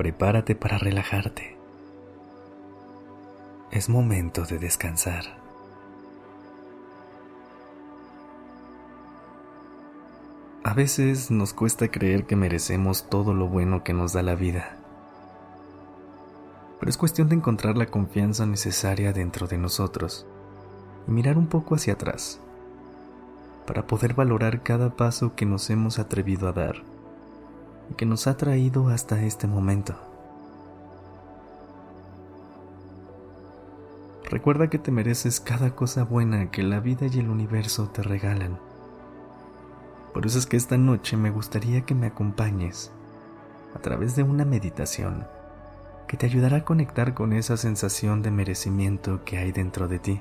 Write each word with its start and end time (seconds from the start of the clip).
Prepárate 0.00 0.54
para 0.54 0.78
relajarte. 0.78 1.58
Es 3.70 3.90
momento 3.90 4.46
de 4.46 4.58
descansar. 4.58 5.24
A 10.64 10.72
veces 10.72 11.30
nos 11.30 11.52
cuesta 11.52 11.88
creer 11.88 12.24
que 12.24 12.34
merecemos 12.34 13.10
todo 13.10 13.34
lo 13.34 13.48
bueno 13.48 13.84
que 13.84 13.92
nos 13.92 14.14
da 14.14 14.22
la 14.22 14.36
vida. 14.36 14.78
Pero 16.78 16.88
es 16.88 16.96
cuestión 16.96 17.28
de 17.28 17.34
encontrar 17.34 17.76
la 17.76 17.84
confianza 17.84 18.46
necesaria 18.46 19.12
dentro 19.12 19.48
de 19.48 19.58
nosotros 19.58 20.26
y 21.06 21.10
mirar 21.10 21.36
un 21.36 21.46
poco 21.46 21.74
hacia 21.74 21.92
atrás 21.92 22.40
para 23.66 23.86
poder 23.86 24.14
valorar 24.14 24.62
cada 24.62 24.96
paso 24.96 25.34
que 25.34 25.44
nos 25.44 25.68
hemos 25.68 25.98
atrevido 25.98 26.48
a 26.48 26.52
dar 26.52 26.89
que 27.96 28.06
nos 28.06 28.26
ha 28.26 28.36
traído 28.36 28.88
hasta 28.88 29.22
este 29.22 29.46
momento. 29.46 29.94
Recuerda 34.24 34.70
que 34.70 34.78
te 34.78 34.90
mereces 34.90 35.40
cada 35.40 35.74
cosa 35.74 36.04
buena 36.04 36.50
que 36.50 36.62
la 36.62 36.80
vida 36.80 37.06
y 37.06 37.18
el 37.18 37.28
universo 37.28 37.88
te 37.88 38.02
regalan. 38.02 38.58
Por 40.14 40.26
eso 40.26 40.38
es 40.38 40.46
que 40.46 40.56
esta 40.56 40.78
noche 40.78 41.16
me 41.16 41.30
gustaría 41.30 41.82
que 41.82 41.94
me 41.94 42.06
acompañes 42.06 42.92
a 43.74 43.78
través 43.80 44.16
de 44.16 44.22
una 44.22 44.44
meditación 44.44 45.26
que 46.06 46.16
te 46.16 46.26
ayudará 46.26 46.58
a 46.58 46.64
conectar 46.64 47.14
con 47.14 47.32
esa 47.32 47.56
sensación 47.56 48.22
de 48.22 48.30
merecimiento 48.30 49.24
que 49.24 49.38
hay 49.38 49.52
dentro 49.52 49.88
de 49.88 49.98
ti. 49.98 50.20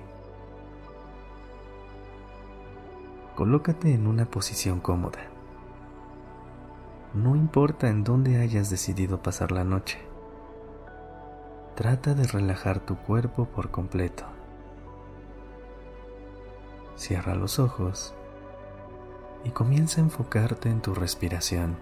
colócate 3.40 3.94
en 3.94 4.06
una 4.06 4.26
posición 4.26 4.82
cómoda. 4.82 5.39
No 7.14 7.36
importa 7.36 7.90
en 7.90 8.04
dónde 8.04 8.38
hayas 8.38 8.70
decidido 8.70 9.24
pasar 9.24 9.52
la 9.52 9.64
noche. 9.64 9.98
Trata 11.76 12.14
de 12.14 12.28
relajar 12.28 12.82
tu 12.82 12.98
cuerpo 12.98 13.46
por 13.46 13.72
completo. 13.72 14.26
Cierra 16.96 17.34
los 17.34 17.58
ojos 17.58 18.14
y 19.44 19.50
comienza 19.50 20.02
a 20.02 20.04
enfocarte 20.04 20.70
en 20.70 20.82
tu 20.82 20.94
respiración. 20.94 21.78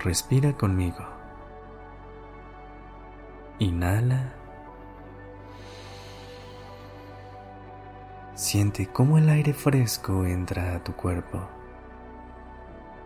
Respira 0.00 0.56
conmigo. 0.56 1.04
Inhala. 3.58 4.39
Siente 8.40 8.86
cómo 8.86 9.18
el 9.18 9.28
aire 9.28 9.52
fresco 9.52 10.24
entra 10.24 10.74
a 10.74 10.82
tu 10.82 10.94
cuerpo. 10.94 11.46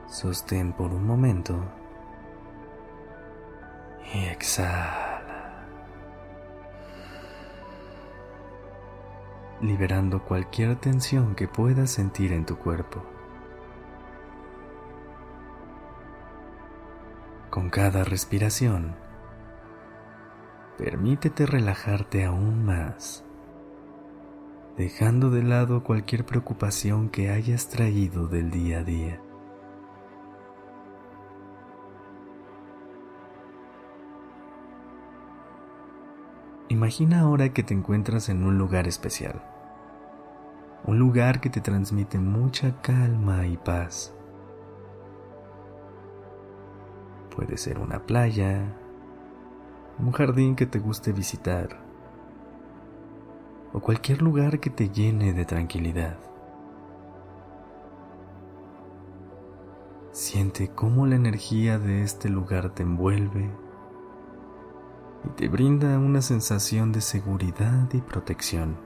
Sostén 0.06 0.72
por 0.72 0.92
un 0.92 1.04
momento 1.04 1.60
y 4.14 4.26
exhala, 4.26 5.66
liberando 9.60 10.22
cualquier 10.22 10.76
tensión 10.76 11.34
que 11.34 11.48
puedas 11.48 11.90
sentir 11.90 12.32
en 12.32 12.46
tu 12.46 12.56
cuerpo. 12.56 13.02
Con 17.50 17.70
cada 17.70 18.04
respiración, 18.04 18.94
permítete 20.78 21.44
relajarte 21.44 22.24
aún 22.24 22.64
más 22.64 23.23
dejando 24.76 25.30
de 25.30 25.42
lado 25.42 25.84
cualquier 25.84 26.26
preocupación 26.26 27.08
que 27.08 27.30
hayas 27.30 27.68
traído 27.68 28.26
del 28.26 28.50
día 28.50 28.80
a 28.80 28.82
día. 28.82 29.20
Imagina 36.68 37.20
ahora 37.20 37.52
que 37.52 37.62
te 37.62 37.72
encuentras 37.72 38.28
en 38.28 38.42
un 38.42 38.58
lugar 38.58 38.88
especial, 38.88 39.40
un 40.84 40.98
lugar 40.98 41.40
que 41.40 41.50
te 41.50 41.60
transmite 41.60 42.18
mucha 42.18 42.80
calma 42.82 43.46
y 43.46 43.56
paz. 43.56 44.12
Puede 47.36 47.58
ser 47.58 47.78
una 47.78 48.00
playa, 48.00 48.76
un 50.00 50.10
jardín 50.10 50.56
que 50.56 50.66
te 50.66 50.80
guste 50.80 51.12
visitar, 51.12 51.83
o 53.74 53.80
cualquier 53.80 54.22
lugar 54.22 54.60
que 54.60 54.70
te 54.70 54.88
llene 54.88 55.32
de 55.32 55.44
tranquilidad. 55.44 56.16
Siente 60.12 60.70
cómo 60.70 61.06
la 61.06 61.16
energía 61.16 61.80
de 61.80 62.04
este 62.04 62.28
lugar 62.28 62.70
te 62.70 62.84
envuelve 62.84 63.50
y 65.24 65.28
te 65.30 65.48
brinda 65.48 65.98
una 65.98 66.22
sensación 66.22 66.92
de 66.92 67.00
seguridad 67.00 67.92
y 67.92 68.00
protección. 68.00 68.76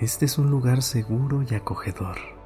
Este 0.00 0.24
es 0.24 0.36
un 0.36 0.50
lugar 0.50 0.82
seguro 0.82 1.44
y 1.48 1.54
acogedor. 1.54 2.41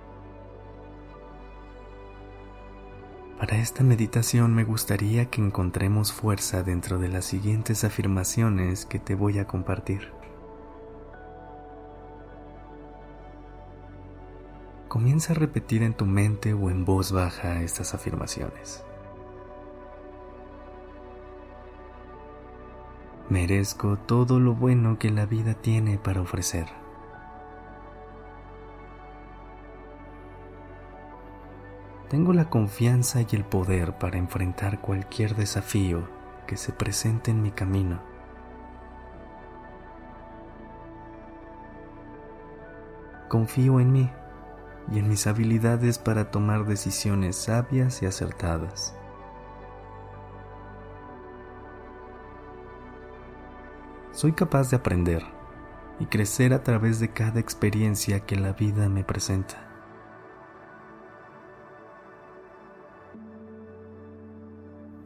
Para 3.39 3.59
esta 3.59 3.85
meditación 3.85 4.55
me 4.55 4.65
gustaría 4.65 5.27
que 5.27 5.43
encontremos 5.43 6.11
fuerza 6.11 6.63
dentro 6.63 6.99
de 6.99 7.09
las 7.09 7.27
siguientes 7.27 7.85
afirmaciones 7.85 8.87
que 8.87 8.99
te 8.99 9.15
voy 9.15 9.39
a 9.39 9.47
compartir. 9.47 10.11
Comienza 14.89 15.35
a 15.35 15.37
repetir 15.37 15.83
en 15.83 15.93
tu 15.93 16.07
mente 16.07 16.55
o 16.55 16.71
en 16.71 16.87
voz 16.87 17.13
baja 17.13 17.61
estas 17.61 17.93
afirmaciones. 17.93 18.83
Merezco 23.29 23.99
todo 23.99 24.41
lo 24.41 24.55
bueno 24.55 24.99
que 24.99 25.11
la 25.11 25.27
vida 25.27 25.53
tiene 25.53 25.99
para 25.99 26.23
ofrecer. 26.23 26.86
Tengo 32.09 32.33
la 32.33 32.49
confianza 32.49 33.21
y 33.22 33.27
el 33.33 33.44
poder 33.44 33.99
para 33.99 34.19
enfrentar 34.19 34.81
cualquier 34.81 35.34
desafío 35.34 36.09
que 36.47 36.56
se 36.56 36.72
presente 36.72 37.33
en 37.33 37.43
mi 37.43 37.50
camino. 37.50 38.00
Confío 43.28 43.81
en 43.81 43.93
mí 43.93 44.11
y 44.93 45.00
en 45.00 45.09
mis 45.09 45.27
habilidades 45.27 45.99
para 45.99 46.31
tomar 46.31 46.65
decisiones 46.65 47.34
sabias 47.34 48.03
y 48.03 48.06
acertadas. 48.06 48.94
Soy 54.12 54.33
capaz 54.33 54.71
de 54.71 54.77
aprender 54.77 55.25
y 55.99 56.06
crecer 56.06 56.55
a 56.55 56.62
través 56.62 57.00
de 57.00 57.11
cada 57.11 57.41
experiencia 57.41 58.21
que 58.21 58.37
la 58.37 58.53
vida 58.53 58.88
me 58.88 59.03
presenta. 59.03 59.66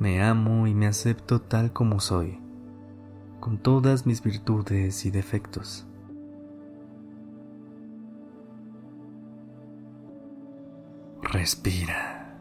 Me 0.00 0.22
amo 0.22 0.66
y 0.66 0.74
me 0.74 0.86
acepto 0.86 1.42
tal 1.42 1.74
como 1.74 2.00
soy, 2.00 2.40
con 3.38 3.58
todas 3.58 4.06
mis 4.06 4.22
virtudes 4.22 5.04
y 5.04 5.10
defectos. 5.10 5.86
Respira. 11.20 12.40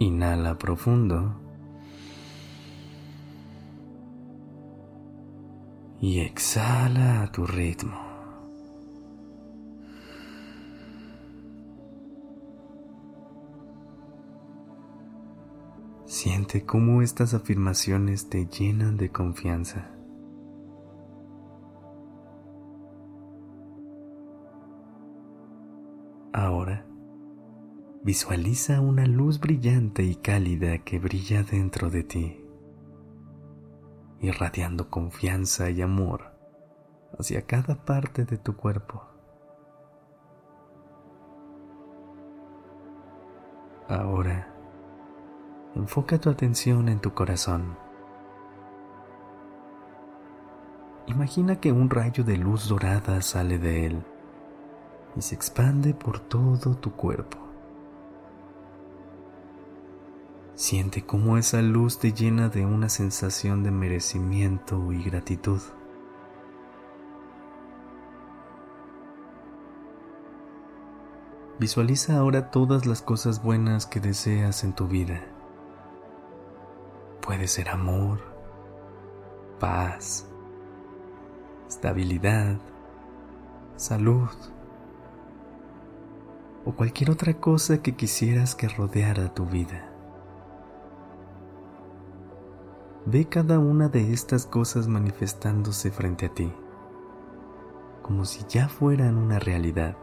Inhala 0.00 0.58
profundo. 0.58 1.36
Y 6.00 6.18
exhala 6.18 7.22
a 7.22 7.30
tu 7.30 7.46
ritmo. 7.46 8.09
Siente 16.22 16.66
cómo 16.66 17.00
estas 17.00 17.32
afirmaciones 17.32 18.28
te 18.28 18.44
llenan 18.44 18.98
de 18.98 19.10
confianza. 19.10 19.90
Ahora, 26.34 26.84
visualiza 28.04 28.82
una 28.82 29.06
luz 29.06 29.40
brillante 29.40 30.02
y 30.02 30.14
cálida 30.14 30.76
que 30.84 30.98
brilla 30.98 31.42
dentro 31.42 31.88
de 31.88 32.02
ti, 32.02 32.44
irradiando 34.20 34.90
confianza 34.90 35.70
y 35.70 35.80
amor 35.80 36.34
hacia 37.18 37.46
cada 37.46 37.86
parte 37.86 38.26
de 38.26 38.36
tu 38.36 38.56
cuerpo. 38.56 39.02
Ahora, 43.88 44.59
enfoca 45.74 46.18
tu 46.18 46.30
atención 46.30 46.88
en 46.88 47.00
tu 47.00 47.14
corazón. 47.14 47.76
Imagina 51.06 51.60
que 51.60 51.72
un 51.72 51.90
rayo 51.90 52.24
de 52.24 52.36
luz 52.36 52.68
dorada 52.68 53.20
sale 53.22 53.58
de 53.58 53.86
él 53.86 54.02
y 55.16 55.22
se 55.22 55.34
expande 55.34 55.94
por 55.94 56.20
todo 56.20 56.76
tu 56.76 56.92
cuerpo. 56.92 57.38
Siente 60.54 61.02
cómo 61.04 61.38
esa 61.38 61.62
luz 61.62 61.98
te 61.98 62.12
llena 62.12 62.48
de 62.48 62.66
una 62.66 62.88
sensación 62.88 63.62
de 63.62 63.70
merecimiento 63.70 64.92
y 64.92 65.02
gratitud. 65.02 65.60
Visualiza 71.58 72.18
ahora 72.18 72.50
todas 72.50 72.86
las 72.86 73.02
cosas 73.02 73.42
buenas 73.42 73.86
que 73.86 74.00
deseas 74.00 74.64
en 74.64 74.74
tu 74.74 74.86
vida. 74.86 75.22
Puede 77.20 77.48
ser 77.48 77.68
amor, 77.68 78.18
paz, 79.58 80.26
estabilidad, 81.68 82.56
salud 83.76 84.28
o 86.64 86.72
cualquier 86.72 87.10
otra 87.10 87.34
cosa 87.34 87.82
que 87.82 87.94
quisieras 87.94 88.54
que 88.54 88.68
rodeara 88.68 89.32
tu 89.34 89.46
vida. 89.46 89.86
Ve 93.06 93.26
cada 93.26 93.58
una 93.58 93.88
de 93.88 94.12
estas 94.12 94.46
cosas 94.46 94.88
manifestándose 94.88 95.90
frente 95.90 96.26
a 96.26 96.34
ti, 96.34 96.52
como 98.02 98.24
si 98.24 98.44
ya 98.48 98.68
fueran 98.68 99.16
una 99.16 99.38
realidad. 99.38 99.96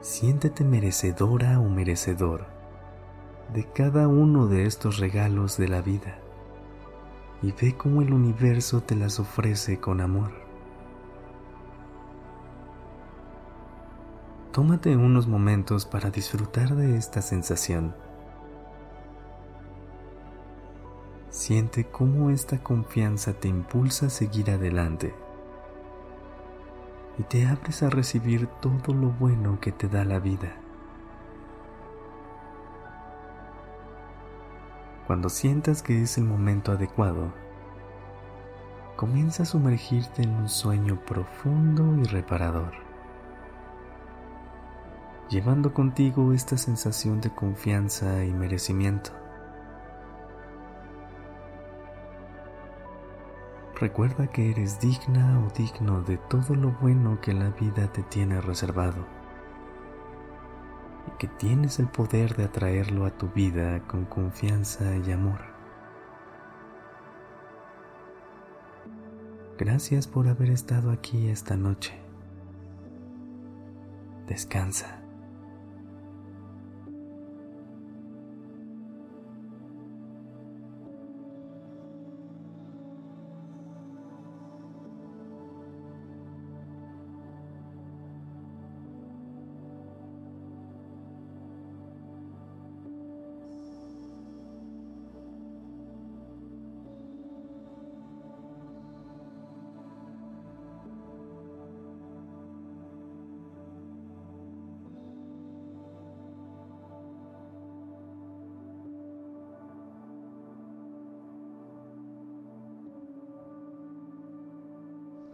Siéntete 0.00 0.64
merecedora 0.64 1.60
o 1.60 1.68
merecedor 1.68 2.53
de 3.52 3.64
cada 3.64 4.08
uno 4.08 4.46
de 4.46 4.66
estos 4.66 4.98
regalos 4.98 5.56
de 5.56 5.68
la 5.68 5.80
vida 5.80 6.18
y 7.42 7.52
ve 7.52 7.76
cómo 7.76 8.00
el 8.00 8.12
universo 8.12 8.82
te 8.82 8.96
las 8.96 9.20
ofrece 9.20 9.78
con 9.78 10.00
amor. 10.00 10.32
Tómate 14.50 14.96
unos 14.96 15.26
momentos 15.26 15.84
para 15.84 16.10
disfrutar 16.10 16.74
de 16.74 16.96
esta 16.96 17.20
sensación. 17.20 17.94
Siente 21.28 21.84
cómo 21.84 22.30
esta 22.30 22.62
confianza 22.62 23.32
te 23.34 23.48
impulsa 23.48 24.06
a 24.06 24.10
seguir 24.10 24.50
adelante 24.50 25.12
y 27.18 27.24
te 27.24 27.46
abres 27.46 27.82
a 27.82 27.90
recibir 27.90 28.46
todo 28.60 28.94
lo 28.94 29.08
bueno 29.10 29.58
que 29.60 29.72
te 29.72 29.88
da 29.88 30.04
la 30.04 30.20
vida. 30.20 30.63
Cuando 35.06 35.28
sientas 35.28 35.82
que 35.82 36.00
es 36.00 36.16
el 36.16 36.24
momento 36.24 36.72
adecuado, 36.72 37.30
comienza 38.96 39.42
a 39.42 39.46
sumergirte 39.46 40.22
en 40.22 40.30
un 40.30 40.48
sueño 40.48 40.98
profundo 41.04 41.94
y 41.98 42.04
reparador, 42.04 42.72
llevando 45.28 45.74
contigo 45.74 46.32
esta 46.32 46.56
sensación 46.56 47.20
de 47.20 47.28
confianza 47.34 48.24
y 48.24 48.32
merecimiento. 48.32 49.10
Recuerda 53.78 54.28
que 54.28 54.52
eres 54.52 54.80
digna 54.80 55.44
o 55.44 55.50
digno 55.54 56.00
de 56.00 56.16
todo 56.16 56.54
lo 56.54 56.70
bueno 56.80 57.20
que 57.20 57.34
la 57.34 57.50
vida 57.50 57.92
te 57.92 58.02
tiene 58.04 58.40
reservado 58.40 59.13
que 61.18 61.28
tienes 61.28 61.78
el 61.78 61.88
poder 61.88 62.36
de 62.36 62.44
atraerlo 62.44 63.06
a 63.06 63.10
tu 63.10 63.28
vida 63.28 63.80
con 63.86 64.04
confianza 64.04 64.96
y 64.96 65.12
amor. 65.12 65.40
Gracias 69.58 70.06
por 70.08 70.26
haber 70.28 70.50
estado 70.50 70.90
aquí 70.90 71.28
esta 71.28 71.56
noche. 71.56 71.94
Descansa. 74.26 75.03